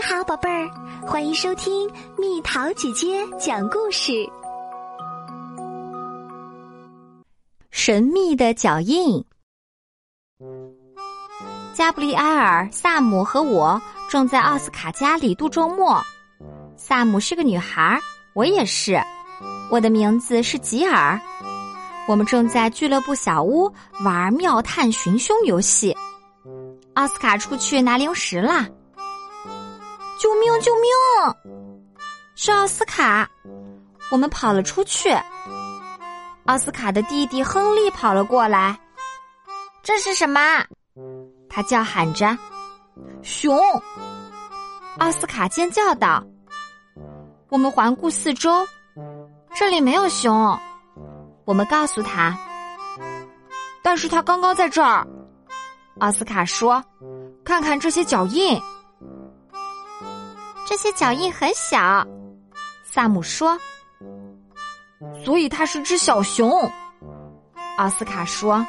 [0.00, 0.70] 你好，宝贝儿，
[1.06, 4.26] 欢迎收听蜜桃姐姐讲故事。
[7.70, 9.22] 神秘的脚印。
[11.74, 13.78] 加布里埃尔、萨姆和我
[14.08, 16.00] 正在奥斯卡家里度周末。
[16.78, 18.00] 萨姆是个女孩，
[18.32, 18.98] 我也是。
[19.70, 21.20] 我的名字是吉尔。
[22.08, 23.70] 我们正在俱乐部小屋
[24.02, 25.94] 玩妙探寻凶游戏。
[26.94, 28.66] 奥斯卡出去拿零食啦。
[30.20, 30.60] 救命！
[30.60, 30.84] 救命！
[32.36, 33.26] 是奥斯卡，
[34.10, 35.08] 我们跑了出去。
[36.44, 38.78] 奥斯卡的弟弟亨利跑了过来。
[39.82, 40.38] 这是什么？
[41.48, 42.36] 他叫喊着
[43.24, 43.58] ：“熊！”
[45.00, 46.22] 奥斯卡尖叫道。
[47.48, 48.68] 我们环顾四周，
[49.54, 50.54] 这里没有熊。
[51.46, 52.38] 我们告诉他，
[53.82, 55.06] 但是他刚刚在这儿。
[56.00, 56.84] 奥斯卡说
[57.42, 58.60] ：“看看这些脚印。”
[60.70, 62.06] 这些脚印很小，
[62.84, 63.58] 萨姆说。
[65.24, 66.48] 所以它是只小熊，
[67.76, 68.64] 奥斯卡说。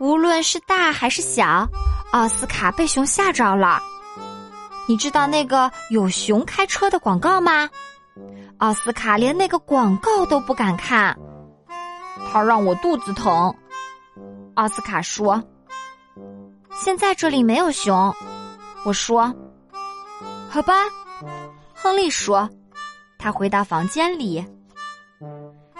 [0.00, 1.68] 无论是大还是小，
[2.10, 3.80] 奥斯卡被熊吓着了。
[4.88, 7.70] 你知道那个有熊开车的广告吗？
[8.58, 11.16] 奥斯卡连那个广告都不敢看，
[12.32, 13.54] 他让我肚子疼。
[14.54, 15.40] 奥斯卡说。
[16.74, 18.12] 现在这里没有熊，
[18.84, 19.32] 我说。
[20.54, 20.84] 好吧，
[21.74, 22.48] 亨利说。
[23.18, 24.46] 他回到房间里。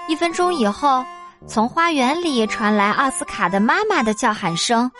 [0.08, 1.04] 一分钟以后，
[1.46, 4.90] 从花园里传来奥斯卡的妈妈的叫喊声：“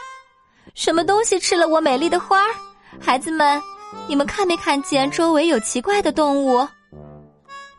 [0.77, 2.45] 什么东西吃了我美丽的花？
[3.01, 3.61] 孩子们，
[4.07, 6.65] 你们看没看见周围有奇怪的动物？”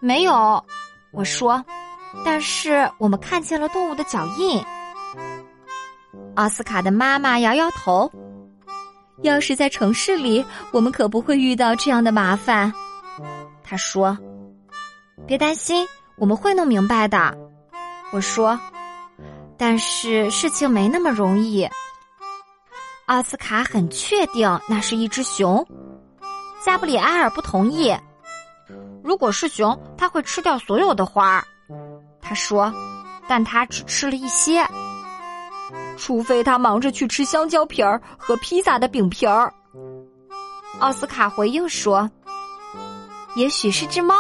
[0.02, 0.62] 没有，
[1.14, 1.64] 我说。
[2.26, 4.62] 但是我们看见了动物的脚印。
[6.36, 8.12] 奥斯卡的妈妈摇摇头。
[9.22, 12.72] 要是在城市里，我们可不会遇到这样的麻烦。
[13.64, 14.18] 他说
[15.26, 17.36] ：“别担心，我们会弄明白的。”
[18.12, 18.60] 我说
[19.58, 21.68] ：“但是事情没那么容易。”
[23.08, 25.66] 奥斯卡很确定那是一只熊，
[26.64, 27.96] 加布里埃尔不同意。
[29.04, 31.46] 如果是熊，他会吃掉所有的花儿。
[32.22, 32.74] 他说
[33.28, 34.66] ：“但他只吃了一些。”
[35.98, 39.54] 除非他忙着去吃香蕉皮儿和披萨的饼皮儿，
[40.80, 42.10] 奥斯卡回应说
[43.36, 44.14] ：“也许是只猫。”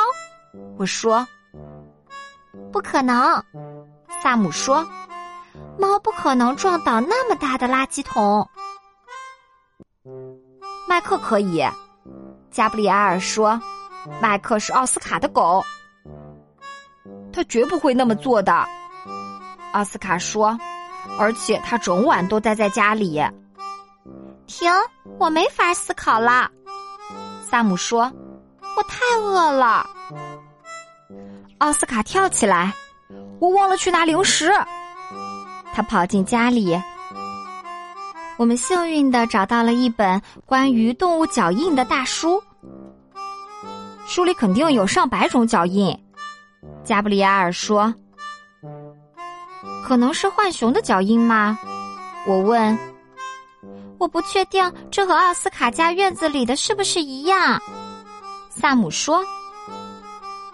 [0.79, 1.27] 我说
[2.71, 3.43] ：“不可能。”
[4.23, 4.87] 萨姆说
[5.77, 8.49] ：“猫不可能撞倒那么大的垃圾桶。”
[10.87, 11.61] 麦克可以，
[12.51, 13.61] 加布里埃尔说
[14.21, 15.63] ：“麦克是奥斯卡的狗，
[17.33, 18.65] 他绝不会那么做的。”
[19.73, 20.57] 奥斯卡说。
[21.17, 23.21] 而且他整晚都待在家里。
[24.47, 24.71] 停，
[25.19, 26.49] 我没法思考了。
[27.41, 28.11] 萨姆说
[28.77, 29.89] ：“我太饿了。”
[31.59, 32.73] 奥斯卡跳起来，
[33.39, 34.51] 我忘了去拿零食。
[35.73, 36.79] 他跑进家里。
[38.37, 42.41] 我们幸运的找到了一本关于动物脚印的大书，
[44.05, 45.97] 书里肯定有上百种脚印。
[46.83, 47.93] 加布里埃尔说。
[49.85, 51.59] 可能是浣熊的脚印吗？
[52.25, 52.75] 我问。
[53.99, 57.61] 我不确定这和奥斯卡家院子里的是不是一样。
[58.49, 59.23] 萨姆说。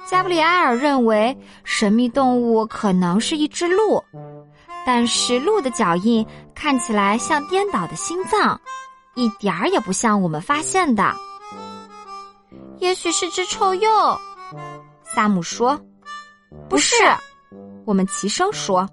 [0.06, 4.04] 加布里埃尔认为神秘动物可能是一只鹿，
[4.86, 8.60] 但是鹿的脚印看起来像颠倒的心脏，
[9.16, 11.16] 一点儿也不像我们发现的。
[12.80, 14.20] 也许是只臭鼬。
[15.06, 15.80] 萨姆说。
[16.68, 16.96] 不是，
[17.86, 18.86] 我们齐声说。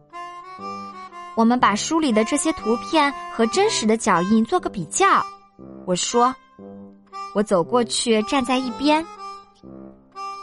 [1.38, 5.24] 我们把书里的这些图片和真实的脚印做个比较。
[5.86, 6.34] 我说，
[7.32, 9.06] 我走过去站在一边。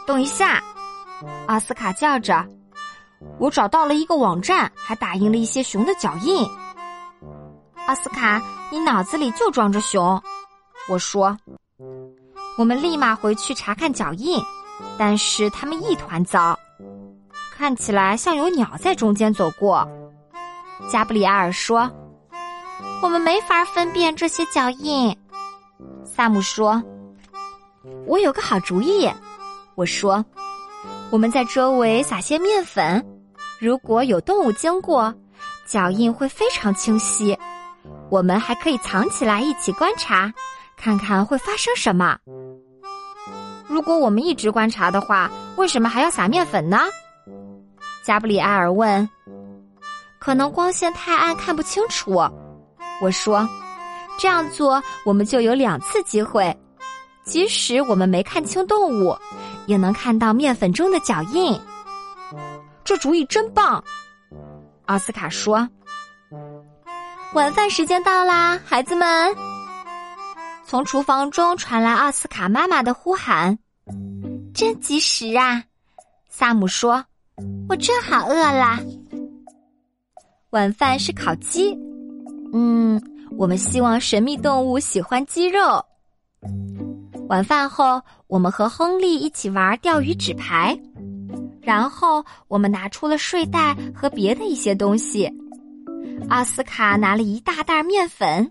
[0.06, 0.62] 等一下，
[1.48, 2.42] 奥斯卡叫着
[3.38, 6.48] ：“我找到了一个网站，还打印了一些熊的脚印。”
[7.86, 8.42] 奥斯卡，
[8.72, 10.18] 你脑子里就装着熊。
[10.88, 11.36] 我说，
[12.56, 14.42] 我们立马回去查看脚印，
[14.96, 16.58] 但是他们一团糟，
[17.52, 19.86] 看起来像有鸟在中间走过。
[20.88, 21.90] 加布里埃尔说
[23.02, 25.16] ：“我们没法分辨这些脚印。”
[26.04, 26.82] 萨姆说
[28.06, 29.10] ：“我有个好主意。”
[29.74, 30.24] 我说
[31.10, 33.04] ：“我们在周围撒些面粉，
[33.58, 35.12] 如果有动物经过，
[35.66, 37.36] 脚印会非常清晰。
[38.08, 40.32] 我们还可以藏起来一起观察，
[40.76, 42.16] 看看会发生什么。
[43.66, 46.78] 如果我们一直观察的话，为什么还要撒面粉呢？”
[48.02, 49.08] 加布里埃尔问。
[50.26, 52.10] 可能光线太暗看不清楚，
[53.00, 53.48] 我说，
[54.18, 56.52] 这样做我们就有两次机会，
[57.24, 59.16] 即使我们没看清动物，
[59.66, 61.56] 也能看到面粉中的脚印。
[62.82, 63.84] 这主意真棒，
[64.86, 65.68] 奥斯卡说。
[67.32, 69.32] 晚饭时间到啦，孩子们！
[70.64, 73.56] 从厨房中传来奥斯卡妈妈的呼喊
[74.52, 75.62] ：“真及时啊！”
[76.28, 77.04] 萨姆说
[77.70, 78.80] ：“我正好饿了。”
[80.56, 81.78] 晚饭是烤鸡。
[82.54, 82.98] 嗯，
[83.36, 85.84] 我们希望神秘动物喜欢鸡肉。
[87.28, 90.74] 晚饭后，我们和亨利一起玩钓鱼纸牌，
[91.60, 95.30] 然后我们拿出了睡袋和别的一些东西。
[96.30, 98.50] 奥斯卡拿了一大袋面粉，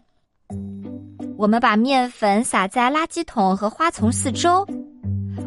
[1.39, 4.63] 我们把面粉撒在垃圾桶和花丛四周。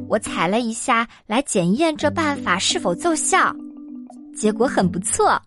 [0.09, 3.55] 我踩了一下来检验这办法是否奏效，
[4.35, 5.41] 结果很不错。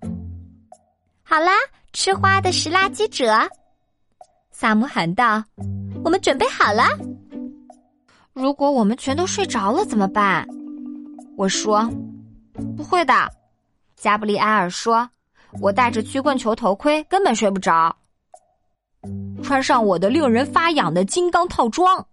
[1.32, 1.54] 好啦，
[1.94, 3.32] 吃花的拾垃圾者，
[4.52, 5.42] 萨姆喊道
[6.04, 6.84] ：“我们准备好了。”
[8.36, 10.46] 如果我们全都睡着了怎么办？
[11.38, 11.90] 我说
[12.76, 13.14] ：“不会的。”
[13.96, 15.10] 加布里埃尔说。
[15.62, 17.96] 我戴着曲棍球头盔，根本睡不着。
[19.42, 22.06] 穿上我的令人发痒的金刚套装，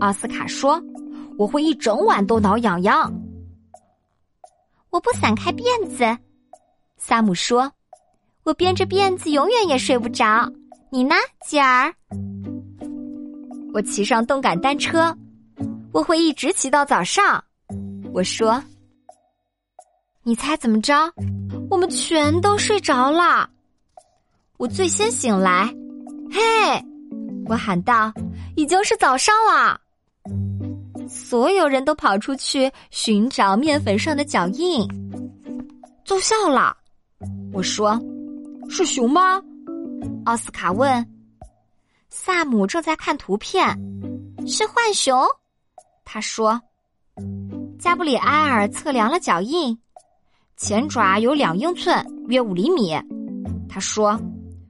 [0.00, 0.82] 奥斯卡说
[1.38, 3.12] ：“我会一整晚都挠痒痒。”
[4.90, 6.18] 我不散开辫子，
[6.96, 7.72] 萨姆说
[8.44, 10.50] ：“我编着辫子永远也睡不着。”
[10.90, 11.14] 你呢，
[11.44, 11.92] 吉尔？
[13.72, 15.12] 我骑上动感单车，
[15.92, 17.42] 我会一直骑到早上。
[18.12, 18.62] 我说
[20.22, 21.12] ：“你猜怎么着？”
[21.68, 23.50] 我们全都睡着了，
[24.58, 25.66] 我最先醒来。
[26.30, 26.40] 嘿，
[27.48, 28.12] 我喊道
[28.54, 29.80] ：“已经是早上了。”
[31.08, 34.86] 所有人都跑出去寻找面粉上的脚印，
[36.04, 36.76] 奏效了。
[37.52, 38.00] 我说
[38.68, 39.40] ：“是熊吗？”
[40.26, 41.10] 奥斯卡问。
[42.08, 43.66] 萨姆正在看图片，
[44.46, 45.20] 是浣熊。
[46.04, 46.60] 他说
[47.78, 49.76] ：“加布里埃尔测量了脚印。”
[50.56, 52.94] 前爪有两英寸，约五厘米。
[53.68, 54.16] 他说：“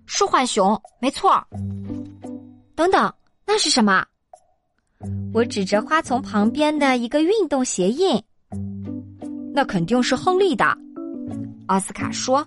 [0.07, 1.45] 是浣熊，没错。”
[2.75, 3.13] 等等，
[3.47, 4.05] 那是什么？
[5.35, 8.21] 我指着花丛旁边的一个运动鞋印。
[9.53, 10.77] 那肯定是亨利的。
[11.67, 12.47] 奥斯卡说。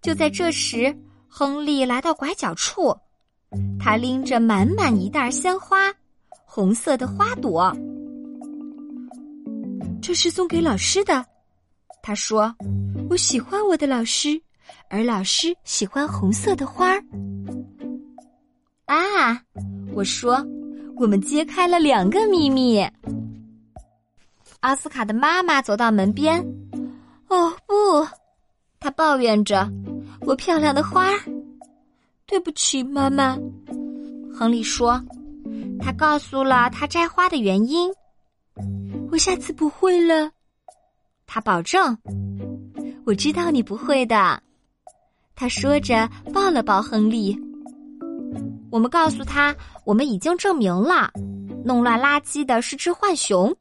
[0.00, 0.96] 就在这时，
[1.28, 2.96] 亨利来到拐角处，
[3.78, 5.92] 他拎着满满一袋鲜花，
[6.44, 7.74] 红色的花朵。
[10.00, 11.24] 这是送给老师的。
[12.00, 12.54] 他说
[13.10, 14.40] ：“我喜欢我的老师，
[14.88, 17.02] 而老师喜欢红色的花儿。”
[18.86, 19.42] 啊，
[19.94, 20.42] 我说
[20.96, 22.82] ：“我们揭开了两个秘密。”
[24.60, 26.40] 奥斯卡的妈妈走到门边。
[27.28, 28.06] “哦不！”
[28.80, 29.68] 他抱怨着
[30.28, 31.08] ，“我漂亮的花。”
[32.26, 33.38] 对不起，妈妈。”
[34.32, 35.02] 亨利说。
[35.80, 37.90] 他告诉了他摘花的原因。
[39.10, 40.30] “我下次不会了。”
[41.26, 41.96] 他保证，
[43.06, 44.42] 我知道你不会的。
[45.34, 47.38] 他说着，抱了抱亨利。
[48.70, 49.54] 我们告诉他，
[49.84, 51.10] 我们已经证明了，
[51.64, 53.54] 弄乱垃圾的是只浣熊。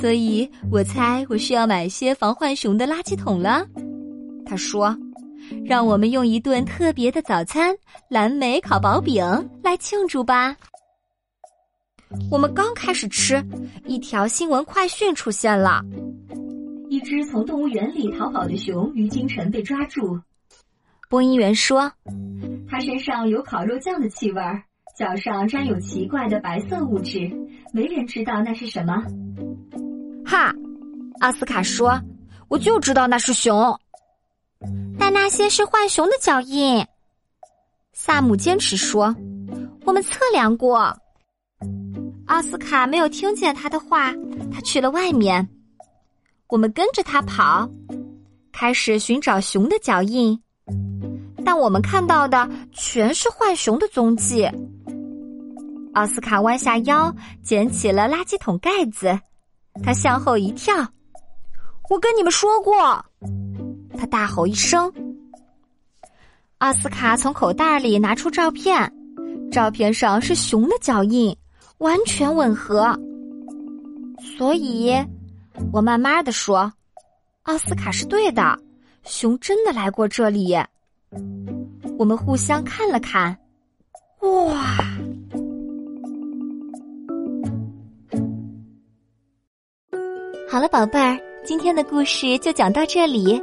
[0.00, 3.64] 所以我猜我需要买些防浣熊的垃圾桶了。
[4.44, 4.96] 他说
[5.64, 7.74] ：“让我们用一顿特别的早餐——
[8.08, 9.24] 蓝莓烤薄饼
[9.62, 10.56] 来庆祝吧。”
[12.30, 13.42] 我们刚开始吃，
[13.86, 15.82] 一条新闻快讯出现了。
[16.90, 20.20] 一只从动物园里逃跑的熊于清晨被抓住。
[21.08, 21.90] 播音员说
[22.68, 24.42] ：“它身上有烤肉酱的气味，
[24.94, 27.30] 脚上沾有奇怪的白色物质，
[27.72, 29.02] 没人知道那是什么。”
[30.24, 30.54] 哈，
[31.20, 31.98] 奥斯卡说
[32.48, 33.74] ：“我就知道那是熊，
[34.98, 36.84] 但那些是浣熊的脚印。”
[37.92, 39.14] 萨姆坚持说
[39.84, 40.96] ：“我们测量过。”
[42.26, 44.12] 奥斯卡没有听见他的话，
[44.50, 45.46] 他去了外面。
[46.48, 47.68] 我们跟着他跑，
[48.52, 50.38] 开始寻找熊的脚印，
[51.44, 54.48] 但我们看到的全是浣熊的踪迹。
[55.94, 59.18] 奥斯卡弯下腰捡起了垃圾桶盖子，
[59.82, 60.74] 他向后一跳。
[61.90, 63.04] 我跟你们说过，
[63.96, 64.92] 他大吼一声。
[66.58, 68.92] 奥斯卡从口袋里拿出照片，
[69.50, 71.36] 照片上是熊的脚印。
[71.78, 72.96] 完全吻合，
[74.38, 74.94] 所以，
[75.72, 76.72] 我慢慢的说，
[77.42, 78.56] 奥斯卡是对的，
[79.02, 80.56] 熊真的来过这里。
[81.98, 83.36] 我们互相看了看，
[84.20, 84.76] 哇！
[90.48, 93.42] 好了，宝贝儿，今天的故事就讲到这里。